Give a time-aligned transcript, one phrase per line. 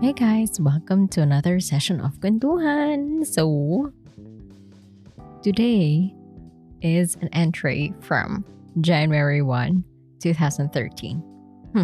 [0.00, 3.26] Hey guys, welcome to another session of Kwentuhan.
[3.26, 3.92] So,
[5.42, 6.14] today
[6.80, 8.44] is an entry from
[8.80, 9.82] January 1,
[10.20, 11.18] 2013.
[11.72, 11.82] Hmm.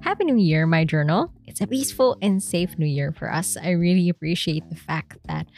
[0.00, 1.32] Happy New Year, my journal.
[1.48, 3.56] It's a peaceful and safe New Year for us.
[3.56, 5.48] I really appreciate the fact that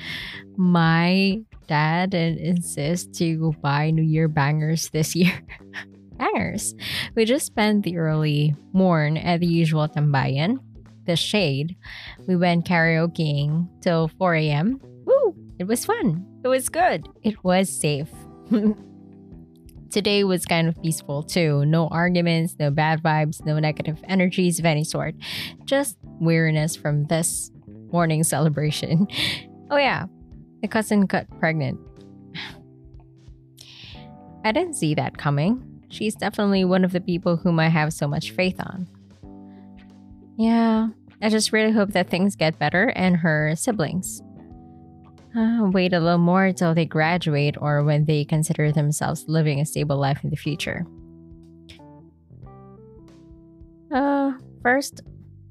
[0.56, 5.42] my dad insists to buy New Year bangers this year.
[6.19, 6.74] bangers.
[7.15, 10.59] We just spent the early morn at the usual tambayan,
[11.09, 11.77] the shade.
[12.29, 14.80] We went karaokeing till 4 a.m.
[15.05, 15.34] Woo!
[15.59, 16.25] It was fun.
[16.45, 17.09] It was good.
[17.25, 18.11] It was safe.
[19.91, 21.65] Today was kind of peaceful too.
[21.65, 25.15] No arguments, no bad vibes, no negative energies of any sort.
[25.65, 27.51] Just weariness from this
[27.91, 29.09] morning celebration.
[29.70, 30.06] Oh, yeah,
[30.62, 31.79] the cousin got pregnant.
[34.47, 35.62] I didn't see that coming.
[35.91, 38.89] She's definitely one of the people whom I have so much faith on.
[40.39, 40.89] Yeah,
[41.20, 44.22] I just really hope that things get better and her siblings.
[45.36, 49.66] Uh, wait a little more until they graduate or when they consider themselves living a
[49.66, 50.86] stable life in the future.
[53.92, 55.03] Uh, first,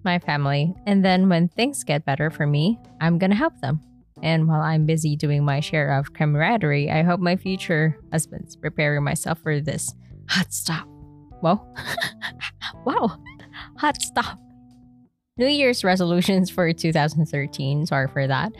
[0.05, 3.81] my family, and then when things get better for me, I'm gonna help them.
[4.23, 9.03] And while I'm busy doing my share of camaraderie, I hope my future husband's preparing
[9.03, 9.93] myself for this
[10.29, 10.87] hot stop.
[11.41, 11.61] Whoa.
[12.85, 13.17] wow.
[13.77, 14.39] Hot stop.
[15.37, 17.85] New Year's resolutions for 2013.
[17.85, 18.51] Sorry for that.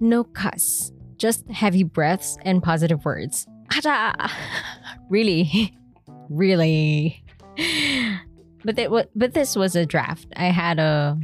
[0.00, 0.92] No cuss.
[1.16, 3.46] Just heavy breaths and positive words.
[3.68, 4.30] Acha!
[5.10, 5.76] really?
[6.28, 7.24] really?
[8.64, 10.26] But it, but this was a draft.
[10.34, 11.16] I had a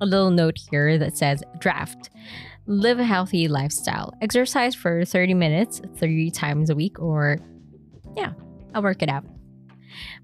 [0.00, 2.10] a little note here that says draft
[2.66, 4.12] live a healthy lifestyle.
[4.20, 7.38] Exercise for 30 minutes three times a week, or
[8.16, 8.32] yeah,
[8.74, 9.24] I'll work it out.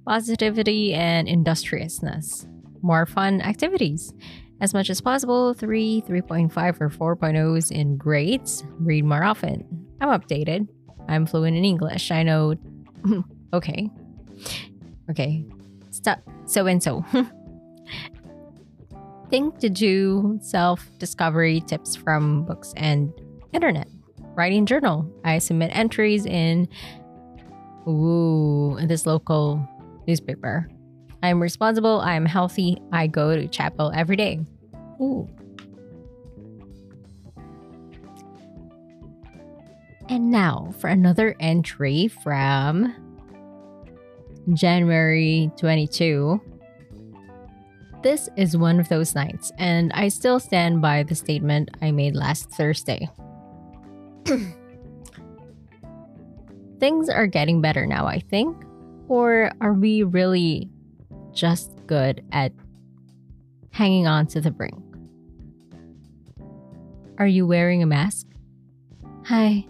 [0.06, 2.47] Positivity and industriousness.
[2.83, 4.12] More fun activities.
[4.61, 8.64] As much as possible, 3, 3.5, or 4.0s in grades.
[8.80, 9.64] Read more often.
[10.01, 10.69] I'm updated.
[11.08, 12.11] I'm fluent in English.
[12.11, 12.55] I know.
[13.52, 13.89] okay.
[15.11, 15.45] Okay.
[15.91, 16.20] Stop.
[16.47, 17.05] So and so.
[19.31, 23.13] think to do self discovery tips from books and
[23.52, 23.89] internet.
[24.35, 25.11] Writing journal.
[25.25, 26.69] I submit entries in
[27.86, 29.67] ooh, this local
[30.07, 30.69] newspaper.
[31.23, 34.40] I'm responsible, I'm healthy, I go to chapel every day.
[35.01, 35.29] Ooh.
[40.08, 42.95] And now for another entry from
[44.55, 46.40] January 22
[48.02, 52.14] this is one of those nights, and I still stand by the statement I made
[52.14, 53.11] last Thursday.
[56.78, 58.57] Things are getting better now, I think.
[59.08, 60.70] Or are we really
[61.33, 62.52] just good at
[63.70, 64.83] hanging on to the brink?
[67.18, 68.27] Are you wearing a mask?
[69.27, 69.66] Hi.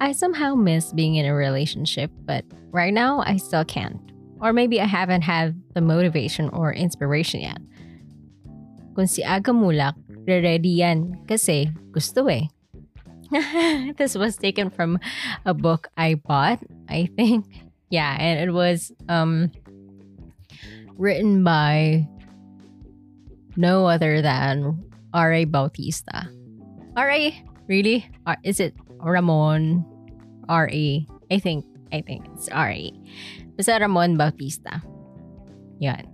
[0.00, 4.00] I somehow miss being in a relationship, but right now I still can't.
[4.40, 7.58] Or maybe I haven't had the motivation or inspiration yet.
[8.94, 9.94] Kung si Aga Muhlach,
[10.26, 12.50] ready yan kasi gusto eh.
[13.96, 14.98] this was taken from
[15.44, 17.46] a book I bought, I think.
[17.90, 19.50] Yeah, and it was um
[20.96, 22.08] written by
[23.56, 25.44] no other than R.A.
[25.44, 26.28] Bautista.
[26.96, 27.36] R.A.
[27.68, 28.08] Really?
[28.44, 29.84] Is it Ramon?
[30.48, 31.06] R.A.
[31.30, 32.92] I think I think it's R.A.
[33.56, 34.82] Basta Ramon Bautista.
[35.80, 36.08] Yan.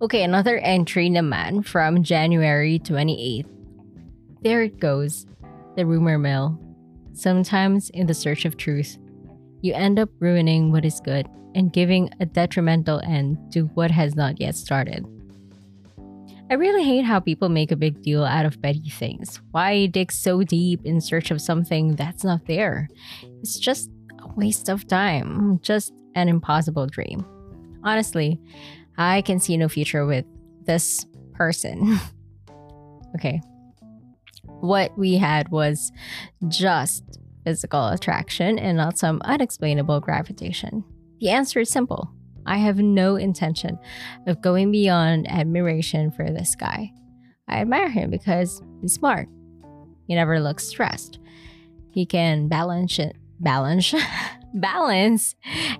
[0.00, 3.48] Okay, another entry naman from January 28th.
[4.40, 5.26] There it goes,
[5.76, 6.58] the rumor mill.
[7.12, 8.98] Sometimes, in the search of truth,
[9.62, 14.14] you end up ruining what is good and giving a detrimental end to what has
[14.14, 15.04] not yet started.
[16.50, 19.40] I really hate how people make a big deal out of petty things.
[19.52, 22.88] Why dig so deep in search of something that's not there?
[23.40, 23.88] It's just
[24.20, 25.60] a waste of time.
[25.62, 27.24] Just an impossible dream.
[27.84, 28.40] Honestly,
[28.98, 30.24] I can see no future with
[30.64, 32.00] this person.
[33.14, 33.40] okay.
[34.60, 35.92] What we had was
[36.48, 37.04] just
[37.44, 40.84] physical attraction and not some unexplainable gravitation.
[41.20, 42.10] The answer is simple.
[42.46, 43.78] I have no intention
[44.26, 46.92] of going beyond admiration for this guy.
[47.48, 49.28] I admire him because he's smart.
[50.06, 51.18] He never looks stressed.
[51.92, 53.94] He can balance it, balance
[54.54, 55.34] balance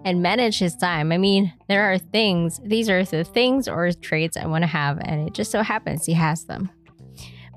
[0.04, 1.12] and manage his time.
[1.12, 4.98] I mean, there are things, these are the things or traits I want to have,
[5.00, 6.70] and it just so happens he has them.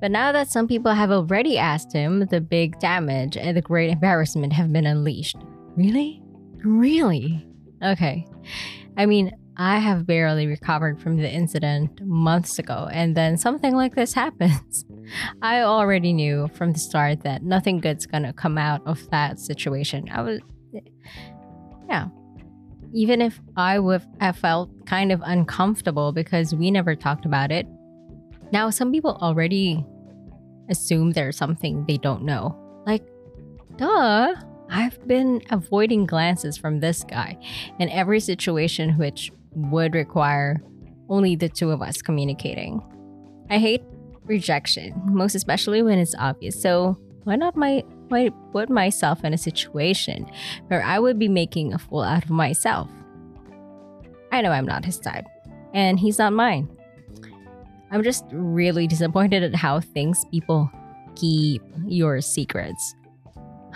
[0.04, 3.90] But now that some people have already asked him, the big damage and the great
[3.90, 5.38] embarrassment have been unleashed.
[5.78, 6.22] Really?
[6.58, 7.48] Really?
[7.82, 8.28] Okay.
[8.98, 13.96] I mean, I have barely recovered from the incident months ago, and then something like
[13.96, 14.84] this happens.
[15.42, 20.10] I already knew from the start that nothing good's gonna come out of that situation.
[20.12, 20.42] I was,
[21.88, 22.10] yeah.
[22.94, 27.66] Even if I would have felt kind of uncomfortable because we never talked about it.
[28.52, 29.84] Now, some people already
[30.74, 32.58] assume there's something they don't know.
[32.86, 33.06] Like,
[33.78, 34.34] duh,
[34.70, 37.38] I've been avoiding glances from this guy
[37.80, 40.62] in every situation which would require
[41.10, 42.82] only the two of us communicating.
[43.50, 43.84] I hate
[44.26, 46.60] rejection, most especially when it's obvious.
[46.60, 50.26] So why not my why put myself in a situation
[50.68, 52.90] where I would be making a fool out of myself?
[54.32, 55.26] I know I'm not his type,
[55.74, 56.68] and he's not mine.
[57.94, 60.72] I'm just really disappointed at how things people
[61.16, 62.96] keep your secrets.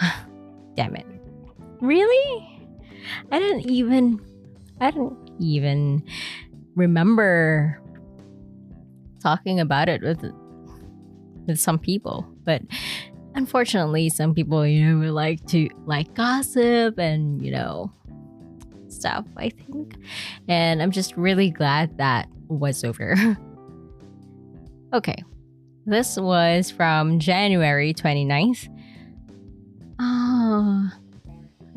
[0.75, 1.05] Damn it.
[1.81, 2.65] Really?
[3.31, 4.19] I didn't even
[4.81, 6.03] I didn't even
[6.75, 7.79] remember
[9.21, 10.25] talking about it with
[11.45, 12.63] with some people, but
[13.35, 17.93] unfortunately, some people you know like to like gossip and you know
[18.87, 19.27] stuff.
[19.37, 19.95] I think,
[20.47, 23.37] and I'm just really glad that was over.
[24.93, 25.23] okay,
[25.85, 28.67] this was from January 29th.
[29.99, 30.93] Oh, ah.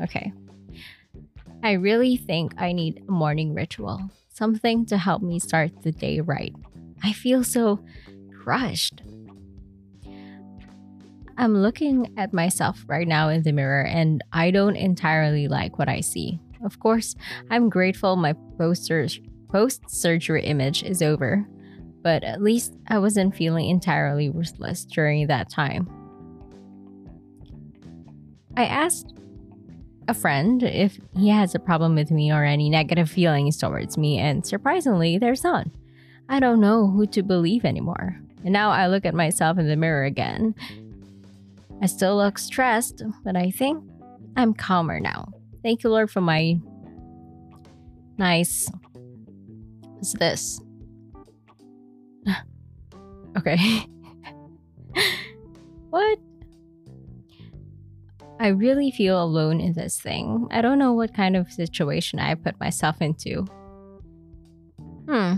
[0.02, 0.32] okay.
[1.62, 6.20] I really think I need a morning ritual, something to help me start the day
[6.20, 6.54] right.
[7.02, 7.80] I feel so
[8.42, 9.02] crushed.
[11.36, 15.88] I'm looking at myself right now in the mirror and I don't entirely like what
[15.88, 16.38] I see.
[16.64, 17.14] Of course,
[17.50, 18.90] I'm grateful my post
[19.88, 21.46] surgery image is over,
[22.02, 25.88] but at least I wasn't feeling entirely worthless during that time.
[28.56, 29.14] I asked
[30.08, 34.18] a friend if he has a problem with me or any negative feelings towards me,
[34.18, 35.70] and surprisingly, there's none.
[36.28, 38.18] I don't know who to believe anymore.
[38.44, 40.54] And now I look at myself in the mirror again.
[41.82, 43.82] I still look stressed, but I think
[44.36, 45.28] I'm calmer now.
[45.62, 46.58] Thank you, Lord, for my
[48.16, 48.70] nice.
[49.94, 50.60] What's this?
[53.36, 53.86] Okay.
[55.90, 56.18] what?
[58.38, 60.48] I really feel alone in this thing.
[60.50, 63.44] I don't know what kind of situation I put myself into.
[65.06, 65.34] Hmm.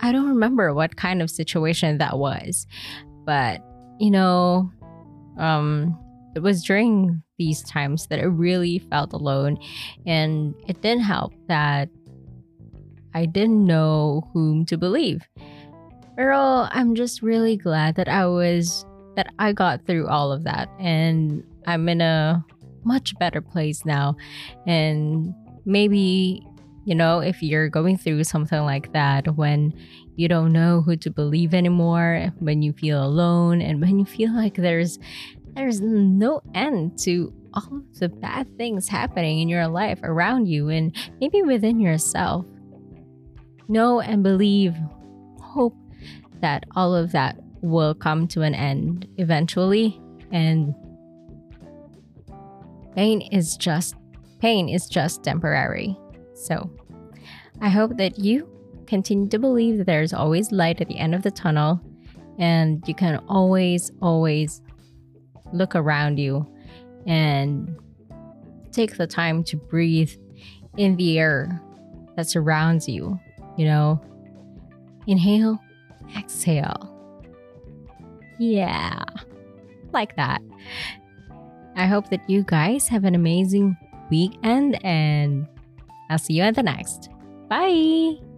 [0.00, 2.66] I don't remember what kind of situation that was.
[3.24, 3.62] But,
[3.98, 4.70] you know,
[5.38, 5.98] um
[6.34, 9.58] it was during these times that I really felt alone
[10.06, 11.88] and it didn't help that
[13.14, 15.26] I didn't know whom to believe.
[16.20, 18.84] Pero I'm just really glad that I was
[19.16, 22.44] that I got through all of that and I'm in a
[22.84, 24.16] much better place now
[24.66, 25.32] and
[25.64, 26.46] maybe
[26.84, 29.72] you know, if you're going through something like that, when
[30.16, 34.34] you don't know who to believe anymore, when you feel alone, and when you feel
[34.34, 34.98] like there's
[35.54, 40.68] there's no end to all of the bad things happening in your life around you
[40.68, 42.44] and maybe within yourself.
[43.68, 44.74] Know and believe,
[45.40, 45.76] hope
[46.40, 50.00] that all of that will come to an end eventually
[50.32, 50.74] and
[52.94, 53.94] pain is just
[54.40, 55.96] pain is just temporary.
[56.34, 56.70] So
[57.60, 58.48] I hope that you
[58.86, 61.80] continue to believe that there's always light at the end of the tunnel
[62.38, 64.62] and you can always, always
[65.52, 66.50] look around you
[67.06, 67.76] and
[68.72, 70.12] take the time to breathe
[70.76, 71.60] in the air
[72.16, 73.20] that surrounds you.
[73.56, 74.00] You know,
[75.06, 75.60] inhale,
[76.16, 76.96] exhale.
[78.38, 79.04] Yeah,
[79.92, 80.40] like that.
[81.76, 83.76] I hope that you guys have an amazing
[84.10, 85.46] weekend and
[86.08, 87.08] I'll see you at the next.
[87.48, 88.29] Bye.